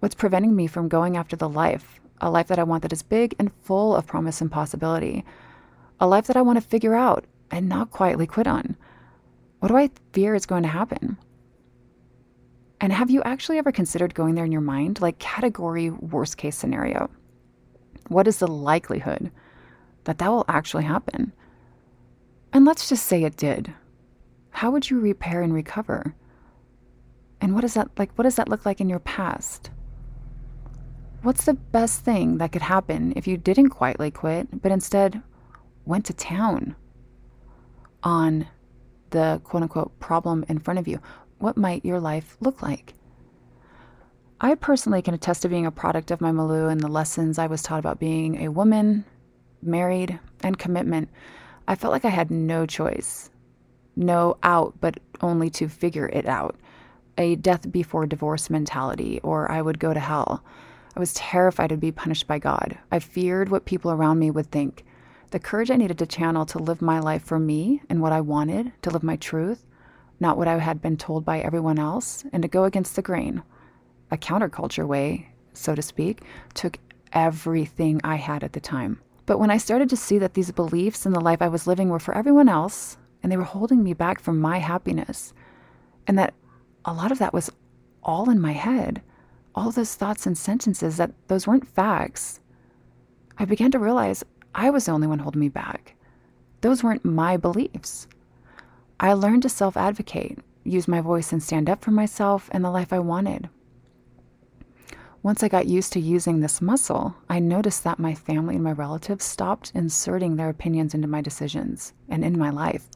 What's 0.00 0.14
preventing 0.14 0.56
me 0.56 0.66
from 0.66 0.88
going 0.88 1.16
after 1.16 1.36
the 1.36 1.48
life, 1.48 2.00
a 2.20 2.30
life 2.30 2.48
that 2.48 2.58
I 2.58 2.64
want 2.64 2.82
that 2.82 2.92
is 2.92 3.02
big 3.02 3.34
and 3.38 3.52
full 3.62 3.94
of 3.94 4.06
promise 4.06 4.40
and 4.40 4.50
possibility, 4.50 5.24
a 6.00 6.06
life 6.06 6.26
that 6.26 6.36
I 6.36 6.42
want 6.42 6.60
to 6.60 6.68
figure 6.68 6.94
out 6.94 7.26
and 7.50 7.68
not 7.68 7.90
quietly 7.90 8.26
quit 8.26 8.46
on? 8.46 8.76
What 9.60 9.68
do 9.68 9.76
I 9.76 9.90
fear 10.12 10.34
is 10.34 10.46
going 10.46 10.62
to 10.62 10.68
happen? 10.68 11.18
And 12.80 12.92
have 12.92 13.10
you 13.10 13.22
actually 13.22 13.58
ever 13.58 13.72
considered 13.72 14.14
going 14.14 14.34
there 14.34 14.44
in 14.46 14.52
your 14.52 14.62
mind? 14.62 15.00
Like, 15.00 15.18
category 15.18 15.90
worst 15.90 16.38
case 16.38 16.56
scenario. 16.56 17.10
What 18.08 18.26
is 18.26 18.38
the 18.38 18.48
likelihood 18.48 19.30
that 20.04 20.18
that 20.18 20.30
will 20.30 20.46
actually 20.48 20.84
happen? 20.84 21.32
And 22.52 22.64
let's 22.64 22.88
just 22.88 23.06
say 23.06 23.22
it 23.22 23.36
did. 23.36 23.72
How 24.50 24.70
would 24.70 24.90
you 24.90 24.98
repair 24.98 25.42
and 25.42 25.54
recover? 25.54 26.14
And 27.40 27.54
what 27.54 27.62
does 27.62 27.74
that 27.74 27.88
like 27.98 28.12
what 28.14 28.24
does 28.24 28.36
that 28.36 28.48
look 28.48 28.66
like 28.66 28.80
in 28.80 28.88
your 28.88 28.98
past? 28.98 29.70
What's 31.22 31.44
the 31.44 31.54
best 31.54 32.04
thing 32.04 32.38
that 32.38 32.52
could 32.52 32.62
happen 32.62 33.12
if 33.14 33.26
you 33.26 33.36
didn't 33.36 33.70
quietly 33.70 34.10
quit, 34.10 34.60
but 34.62 34.72
instead 34.72 35.22
went 35.90 36.06
to 36.06 36.14
town 36.14 36.74
on 38.02 38.46
the 39.10 39.40
quote 39.44 39.62
unquote 39.62 39.98
problem 40.00 40.44
in 40.48 40.58
front 40.58 40.78
of 40.78 40.88
you? 40.88 41.00
what 41.40 41.56
might 41.56 41.84
your 41.84 41.98
life 41.98 42.36
look 42.40 42.62
like? 42.62 42.94
I 44.40 44.54
personally 44.54 45.02
can 45.02 45.14
attest 45.14 45.42
to 45.42 45.48
being 45.48 45.66
a 45.66 45.70
product 45.70 46.10
of 46.10 46.20
my 46.20 46.32
milieu 46.32 46.68
and 46.68 46.80
the 46.80 46.88
lessons 46.88 47.38
I 47.38 47.46
was 47.46 47.62
taught 47.62 47.78
about 47.78 47.98
being 47.98 48.42
a 48.42 48.50
woman, 48.50 49.04
married, 49.62 50.18
and 50.42 50.58
commitment. 50.58 51.08
I 51.66 51.74
felt 51.74 51.92
like 51.92 52.04
I 52.04 52.10
had 52.10 52.30
no 52.30 52.64
choice, 52.64 53.30
no 53.96 54.38
out, 54.42 54.74
but 54.80 54.98
only 55.20 55.50
to 55.50 55.68
figure 55.68 56.08
it 56.08 56.26
out. 56.26 56.56
A 57.18 57.36
death 57.36 57.70
before 57.70 58.06
divorce 58.06 58.48
mentality, 58.48 59.20
or 59.22 59.50
I 59.50 59.60
would 59.60 59.78
go 59.78 59.92
to 59.92 60.00
hell. 60.00 60.42
I 60.96 61.00
was 61.00 61.12
terrified 61.14 61.68
to 61.68 61.76
be 61.76 61.92
punished 61.92 62.26
by 62.26 62.38
God. 62.38 62.78
I 62.90 62.98
feared 62.98 63.50
what 63.50 63.66
people 63.66 63.90
around 63.90 64.18
me 64.18 64.30
would 64.30 64.50
think. 64.50 64.84
The 65.30 65.38
courage 65.38 65.70
I 65.70 65.76
needed 65.76 65.98
to 65.98 66.06
channel 66.06 66.44
to 66.46 66.58
live 66.58 66.82
my 66.82 66.98
life 66.98 67.22
for 67.22 67.38
me 67.38 67.82
and 67.88 68.02
what 68.02 68.12
I 68.12 68.20
wanted, 68.20 68.72
to 68.82 68.90
live 68.90 69.04
my 69.04 69.14
truth, 69.14 69.64
not 70.18 70.36
what 70.36 70.48
I 70.48 70.58
had 70.58 70.82
been 70.82 70.96
told 70.96 71.24
by 71.24 71.38
everyone 71.38 71.78
else, 71.78 72.24
and 72.32 72.42
to 72.42 72.48
go 72.48 72.64
against 72.64 72.96
the 72.96 73.02
grain, 73.02 73.42
a 74.10 74.16
counterculture 74.16 74.86
way, 74.86 75.28
so 75.52 75.76
to 75.76 75.82
speak, 75.82 76.22
took 76.54 76.78
everything 77.12 78.00
I 78.02 78.16
had 78.16 78.42
at 78.42 78.54
the 78.54 78.60
time. 78.60 79.00
But 79.24 79.38
when 79.38 79.52
I 79.52 79.56
started 79.56 79.88
to 79.90 79.96
see 79.96 80.18
that 80.18 80.34
these 80.34 80.50
beliefs 80.50 81.06
and 81.06 81.14
the 81.14 81.20
life 81.20 81.40
I 81.40 81.48
was 81.48 81.66
living 81.66 81.90
were 81.90 82.00
for 82.00 82.16
everyone 82.16 82.48
else, 82.48 82.96
and 83.22 83.30
they 83.30 83.36
were 83.36 83.44
holding 83.44 83.84
me 83.84 83.94
back 83.94 84.18
from 84.18 84.40
my 84.40 84.58
happiness, 84.58 85.32
and 86.08 86.18
that 86.18 86.34
a 86.84 86.92
lot 86.92 87.12
of 87.12 87.18
that 87.20 87.32
was 87.32 87.52
all 88.02 88.30
in 88.30 88.40
my 88.40 88.52
head, 88.52 89.00
all 89.54 89.70
those 89.70 89.94
thoughts 89.94 90.26
and 90.26 90.36
sentences, 90.36 90.96
that 90.96 91.12
those 91.28 91.46
weren't 91.46 91.68
facts, 91.68 92.40
I 93.38 93.44
began 93.44 93.70
to 93.70 93.78
realize 93.78 94.24
I 94.54 94.70
was 94.70 94.86
the 94.86 94.92
only 94.92 95.06
one 95.06 95.20
holding 95.20 95.40
me 95.40 95.48
back. 95.48 95.94
Those 96.60 96.82
weren't 96.82 97.04
my 97.04 97.36
beliefs. 97.36 98.06
I 98.98 99.12
learned 99.14 99.42
to 99.42 99.48
self 99.48 99.76
advocate, 99.76 100.38
use 100.64 100.86
my 100.86 101.00
voice, 101.00 101.32
and 101.32 101.42
stand 101.42 101.70
up 101.70 101.82
for 101.82 101.90
myself 101.90 102.50
and 102.52 102.64
the 102.64 102.70
life 102.70 102.92
I 102.92 102.98
wanted. 102.98 103.48
Once 105.22 105.42
I 105.42 105.48
got 105.48 105.66
used 105.66 105.92
to 105.92 106.00
using 106.00 106.40
this 106.40 106.62
muscle, 106.62 107.14
I 107.28 107.40
noticed 107.40 107.84
that 107.84 107.98
my 107.98 108.14
family 108.14 108.54
and 108.54 108.64
my 108.64 108.72
relatives 108.72 109.24
stopped 109.24 109.70
inserting 109.74 110.36
their 110.36 110.48
opinions 110.48 110.94
into 110.94 111.08
my 111.08 111.20
decisions 111.20 111.92
and 112.08 112.24
in 112.24 112.38
my 112.38 112.48
life. 112.48 112.88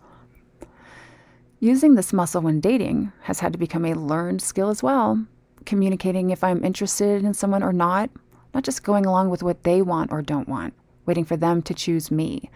Using 1.61 1.95
this 1.95 2.13
muscle 2.13 2.43
when 2.43 2.61
dating 2.61 3.13
has 3.23 3.41
had 3.41 3.53
to 3.53 3.59
become 3.59 3.85
a 3.85 3.95
learned 3.95 4.41
skill 4.41 4.71
as 4.71 4.83
well. 4.83 5.27
Communicating 5.67 6.31
if 6.31 6.43
I'm 6.43 6.65
interested 6.65 7.25
in 7.25 7.35
someone 7.35 7.63
or 7.63 7.73
not, 7.73 8.11
not 8.55 8.65
just 8.65 8.85
going 8.85 9.07
along 9.07 9.29
with 9.31 9.43
what 9.43 9.63
they 9.63 9.83
want 9.83 10.11
or 10.11 10.23
don't 10.23 10.49
want, 10.49 10.75
waiting 11.07 11.25
for 11.25 11.37
them 11.37 11.63
to 11.63 11.75
choose 11.75 12.11
me 12.11 12.51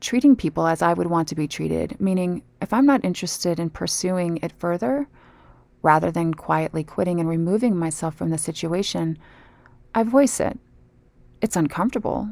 treating 0.00 0.34
people 0.34 0.66
as 0.66 0.82
I 0.82 0.94
would 0.94 1.06
want 1.06 1.28
to 1.28 1.34
be 1.34 1.46
treated, 1.46 2.00
meaning 2.00 2.42
if 2.60 2.72
I'm 2.72 2.86
not 2.86 3.04
interested 3.04 3.60
in 3.60 3.70
pursuing 3.70 4.38
it 4.42 4.52
further, 4.58 5.06
rather 5.82 6.10
than 6.10 6.34
quietly 6.34 6.84
quitting 6.84 7.20
and 7.20 7.28
removing 7.28 7.76
myself 7.76 8.14
from 8.14 8.30
the 8.30 8.38
situation, 8.38 9.18
I 9.94 10.02
voice 10.02 10.40
it. 10.40 10.58
It's 11.40 11.56
uncomfortable. 11.56 12.28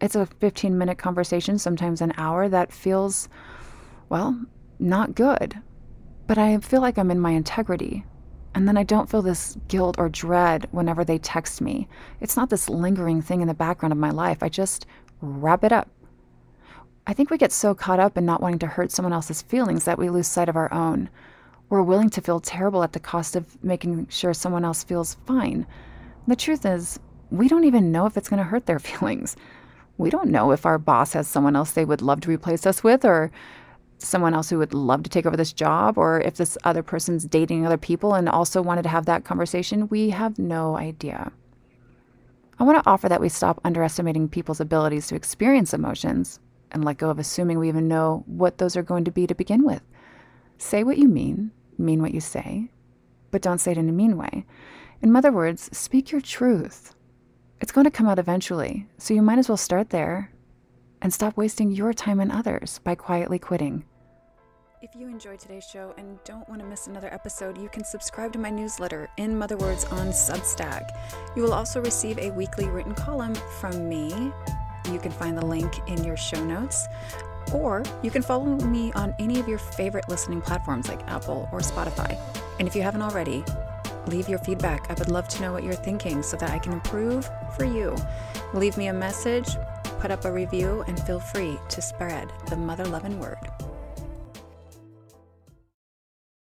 It's 0.00 0.16
a 0.16 0.26
15 0.26 0.76
minute 0.76 0.98
conversation, 0.98 1.58
sometimes 1.58 2.00
an 2.00 2.12
hour, 2.16 2.48
that 2.48 2.72
feels, 2.72 3.28
well, 4.08 4.40
not 4.78 5.14
good. 5.14 5.56
But 6.26 6.38
I 6.38 6.58
feel 6.58 6.80
like 6.80 6.98
I'm 6.98 7.10
in 7.10 7.20
my 7.20 7.32
integrity. 7.32 8.04
And 8.54 8.68
then 8.68 8.76
I 8.76 8.82
don't 8.82 9.08
feel 9.08 9.22
this 9.22 9.56
guilt 9.68 9.96
or 9.98 10.08
dread 10.08 10.68
whenever 10.72 11.04
they 11.04 11.18
text 11.18 11.60
me. 11.60 11.88
It's 12.20 12.36
not 12.36 12.50
this 12.50 12.68
lingering 12.68 13.22
thing 13.22 13.40
in 13.40 13.48
the 13.48 13.54
background 13.54 13.92
of 13.92 13.98
my 13.98 14.10
life. 14.10 14.42
I 14.42 14.48
just 14.48 14.86
wrap 15.22 15.64
it 15.64 15.72
up 15.72 15.88
I 17.06 17.14
think 17.14 17.30
we 17.30 17.38
get 17.38 17.50
so 17.50 17.74
caught 17.74 17.98
up 17.98 18.16
in 18.16 18.24
not 18.24 18.40
wanting 18.40 18.60
to 18.60 18.68
hurt 18.68 18.92
someone 18.92 19.12
else's 19.12 19.42
feelings 19.42 19.84
that 19.84 19.98
we 19.98 20.08
lose 20.08 20.28
sight 20.28 20.48
of 20.48 20.56
our 20.56 20.72
own. 20.72 21.10
We're 21.68 21.82
willing 21.82 22.10
to 22.10 22.20
feel 22.20 22.38
terrible 22.38 22.84
at 22.84 22.92
the 22.92 23.00
cost 23.00 23.34
of 23.34 23.62
making 23.64 24.06
sure 24.08 24.32
someone 24.32 24.64
else 24.64 24.84
feels 24.84 25.16
fine. 25.26 25.66
The 26.28 26.36
truth 26.36 26.64
is, 26.64 27.00
we 27.30 27.48
don't 27.48 27.64
even 27.64 27.90
know 27.90 28.06
if 28.06 28.16
it's 28.16 28.28
going 28.28 28.38
to 28.38 28.44
hurt 28.44 28.66
their 28.66 28.78
feelings. 28.90 29.36
We 29.98 30.10
don't 30.10 30.30
know 30.30 30.52
if 30.52 30.64
our 30.64 30.78
boss 30.78 31.12
has 31.14 31.26
someone 31.26 31.56
else 31.56 31.72
they 31.72 31.84
would 31.84 32.02
love 32.02 32.20
to 32.20 32.30
replace 32.30 32.66
us 32.66 32.84
with 32.84 33.04
or 33.04 33.32
someone 33.98 34.34
else 34.34 34.50
who 34.50 34.58
would 34.58 34.74
love 34.74 35.02
to 35.02 35.10
take 35.10 35.26
over 35.26 35.36
this 35.36 35.52
job 35.52 35.98
or 35.98 36.20
if 36.20 36.36
this 36.36 36.56
other 36.64 36.82
person's 36.82 37.24
dating 37.24 37.66
other 37.66 37.76
people 37.76 38.14
and 38.14 38.28
also 38.28 38.62
wanted 38.62 38.82
to 38.82 38.88
have 38.88 39.06
that 39.06 39.24
conversation. 39.24 39.88
We 39.88 40.10
have 40.10 40.38
no 40.38 40.76
idea. 40.76 41.32
I 42.62 42.64
want 42.64 42.80
to 42.80 42.88
offer 42.88 43.08
that 43.08 43.20
we 43.20 43.28
stop 43.28 43.60
underestimating 43.64 44.28
people's 44.28 44.60
abilities 44.60 45.08
to 45.08 45.16
experience 45.16 45.74
emotions 45.74 46.38
and 46.70 46.84
let 46.84 46.98
go 46.98 47.10
of 47.10 47.18
assuming 47.18 47.58
we 47.58 47.66
even 47.66 47.88
know 47.88 48.22
what 48.26 48.58
those 48.58 48.76
are 48.76 48.84
going 48.84 49.02
to 49.02 49.10
be 49.10 49.26
to 49.26 49.34
begin 49.34 49.64
with. 49.64 49.82
Say 50.58 50.84
what 50.84 50.96
you 50.96 51.08
mean, 51.08 51.50
mean 51.76 52.00
what 52.00 52.14
you 52.14 52.20
say, 52.20 52.70
but 53.32 53.42
don't 53.42 53.58
say 53.58 53.72
it 53.72 53.78
in 53.78 53.88
a 53.88 53.92
mean 53.92 54.16
way. 54.16 54.46
In 55.00 55.16
other 55.16 55.32
words, 55.32 55.76
speak 55.76 56.12
your 56.12 56.20
truth. 56.20 56.94
It's 57.60 57.72
going 57.72 57.84
to 57.84 57.90
come 57.90 58.06
out 58.06 58.20
eventually, 58.20 58.86
so 58.96 59.12
you 59.12 59.22
might 59.22 59.40
as 59.40 59.48
well 59.48 59.56
start 59.56 59.90
there 59.90 60.30
and 61.00 61.12
stop 61.12 61.36
wasting 61.36 61.72
your 61.72 61.92
time 61.92 62.20
and 62.20 62.30
others 62.30 62.78
by 62.84 62.94
quietly 62.94 63.40
quitting. 63.40 63.84
If 64.82 64.96
you 64.96 65.06
enjoyed 65.06 65.38
today's 65.38 65.64
show 65.64 65.94
and 65.96 66.18
don't 66.24 66.48
want 66.48 66.60
to 66.60 66.66
miss 66.66 66.88
another 66.88 67.06
episode, 67.14 67.56
you 67.56 67.68
can 67.68 67.84
subscribe 67.84 68.32
to 68.32 68.40
my 68.40 68.50
newsletter, 68.50 69.08
In 69.16 69.38
Mother 69.38 69.56
Words, 69.56 69.84
on 69.84 70.08
Substack. 70.08 70.98
You 71.36 71.44
will 71.44 71.54
also 71.54 71.80
receive 71.80 72.18
a 72.18 72.32
weekly 72.32 72.66
written 72.66 72.92
column 72.92 73.36
from 73.60 73.88
me. 73.88 74.32
You 74.90 74.98
can 74.98 75.12
find 75.12 75.38
the 75.38 75.46
link 75.46 75.72
in 75.86 76.02
your 76.02 76.16
show 76.16 76.44
notes. 76.44 76.88
Or 77.54 77.84
you 78.02 78.10
can 78.10 78.22
follow 78.22 78.44
me 78.44 78.92
on 78.94 79.14
any 79.20 79.38
of 79.38 79.46
your 79.46 79.58
favorite 79.58 80.08
listening 80.08 80.40
platforms 80.40 80.88
like 80.88 81.08
Apple 81.08 81.48
or 81.52 81.60
Spotify. 81.60 82.18
And 82.58 82.66
if 82.66 82.74
you 82.74 82.82
haven't 82.82 83.02
already, 83.02 83.44
leave 84.08 84.28
your 84.28 84.40
feedback. 84.40 84.90
I 84.90 84.94
would 84.94 85.10
love 85.10 85.28
to 85.28 85.42
know 85.42 85.52
what 85.52 85.62
you're 85.62 85.74
thinking 85.74 86.24
so 86.24 86.36
that 86.38 86.50
I 86.50 86.58
can 86.58 86.72
improve 86.72 87.30
for 87.56 87.64
you. 87.64 87.94
Leave 88.52 88.76
me 88.76 88.88
a 88.88 88.92
message, 88.92 89.48
put 90.00 90.10
up 90.10 90.24
a 90.24 90.32
review, 90.32 90.82
and 90.88 91.00
feel 91.04 91.20
free 91.20 91.56
to 91.68 91.80
spread 91.80 92.32
the 92.48 92.56
mother 92.56 92.84
loving 92.86 93.20
word. 93.20 93.38